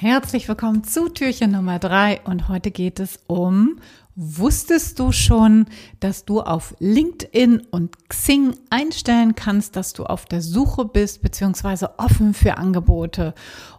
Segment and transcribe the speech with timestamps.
[0.00, 3.80] Herzlich willkommen zu Türchen Nummer drei und heute geht es um,
[4.14, 5.66] wusstest du schon,
[5.98, 11.86] dass du auf LinkedIn und Xing einstellen kannst, dass du auf der Suche bist bzw.
[11.96, 13.34] offen für Angebote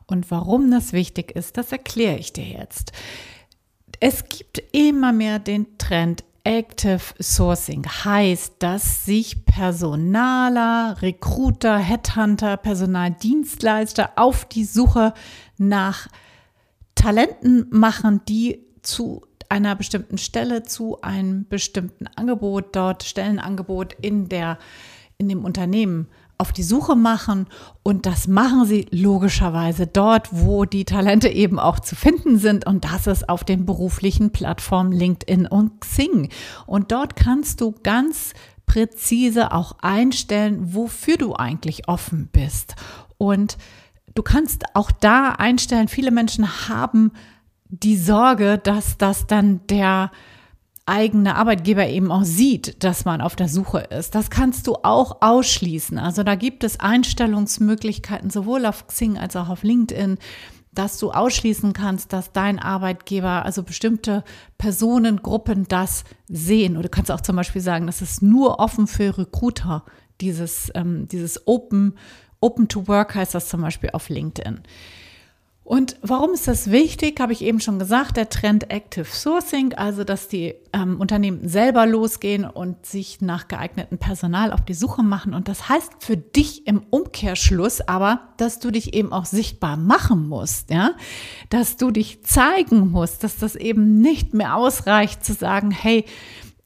[0.08, 2.92] und warum das wichtig ist, das erkläre ich dir jetzt.
[4.02, 14.14] Es gibt immer mehr den Trend, Active Sourcing heißt, dass sich Personaler, Recruiter, Headhunter, Personaldienstleister
[14.16, 15.14] auf die Suche
[15.60, 16.08] nach
[16.96, 24.58] Talenten machen, die zu einer bestimmten Stelle, zu einem bestimmten Angebot, dort Stellenangebot in der,
[25.20, 26.08] in dem Unternehmen
[26.40, 27.48] auf die Suche machen
[27.84, 32.86] und das machen sie logischerweise dort, wo die Talente eben auch zu finden sind und
[32.86, 36.30] das ist auf den beruflichen Plattformen LinkedIn und Xing.
[36.66, 38.34] Und dort kannst du ganz
[38.66, 42.76] präzise auch einstellen, wofür du eigentlich offen bist.
[43.18, 43.58] Und
[44.16, 47.12] du kannst auch da einstellen, viele Menschen haben
[47.68, 50.10] die Sorge, dass das dann der
[50.90, 54.16] eigene Arbeitgeber eben auch sieht, dass man auf der Suche ist.
[54.16, 55.98] Das kannst du auch ausschließen.
[55.98, 60.18] Also da gibt es Einstellungsmöglichkeiten sowohl auf Xing als auch auf LinkedIn,
[60.74, 64.24] dass du ausschließen kannst, dass dein Arbeitgeber, also bestimmte
[64.58, 66.74] Personengruppen das sehen.
[66.74, 69.84] Oder du kannst auch zum Beispiel sagen, das ist nur offen für Recruiter,
[70.22, 71.96] dieses, ähm, dieses Open,
[72.42, 74.62] Open to Work heißt das zum Beispiel auf LinkedIn.
[75.70, 80.04] Und warum ist das wichtig, habe ich eben schon gesagt, der Trend Active Sourcing, also
[80.04, 85.36] dass die ähm, Unternehmen selber losgehen und sich nach geeignetem Personal auf die Suche machen.
[85.36, 90.28] Und das heißt für dich im Umkehrschluss aber, dass du dich eben auch sichtbar machen
[90.28, 90.96] musst, ja,
[91.52, 96.04] dass du dich zeigen musst, dass das eben nicht mehr ausreicht zu sagen, hey,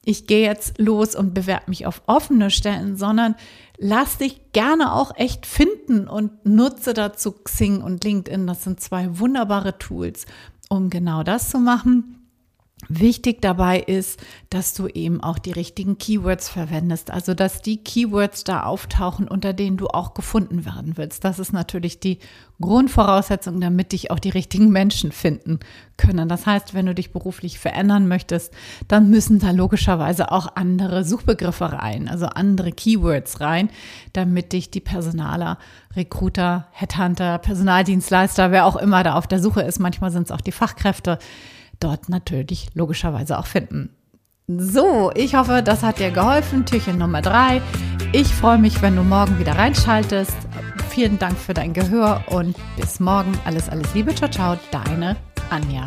[0.04, 3.34] ich gehe jetzt los und bewerbe mich auf offene Stellen, sondern
[3.78, 8.46] lass dich gerne auch echt finden und nutze dazu Xing und LinkedIn.
[8.46, 10.26] Das sind zwei wunderbare Tools,
[10.68, 12.23] um genau das zu machen.
[12.88, 18.44] Wichtig dabei ist, dass du eben auch die richtigen Keywords verwendest, also dass die Keywords
[18.44, 21.24] da auftauchen, unter denen du auch gefunden werden willst.
[21.24, 22.18] Das ist natürlich die
[22.60, 25.60] Grundvoraussetzung, damit dich auch die richtigen Menschen finden
[25.96, 26.28] können.
[26.28, 28.52] Das heißt, wenn du dich beruflich verändern möchtest,
[28.86, 33.70] dann müssen da logischerweise auch andere Suchbegriffe rein, also andere Keywords rein,
[34.12, 35.58] damit dich die Personaler,
[35.96, 40.40] Recruiter, Headhunter, Personaldienstleister, wer auch immer da auf der Suche ist, manchmal sind es auch
[40.40, 41.18] die Fachkräfte,
[41.84, 43.90] dort natürlich logischerweise auch finden.
[44.46, 46.66] So, ich hoffe, das hat dir geholfen.
[46.66, 47.62] Türchen Nummer drei.
[48.12, 50.36] Ich freue mich, wenn du morgen wieder reinschaltest.
[50.90, 53.32] Vielen Dank für dein Gehör und bis morgen.
[53.44, 54.14] Alles, alles Liebe.
[54.14, 54.58] Ciao, ciao.
[54.70, 55.16] Deine
[55.50, 55.86] Anja.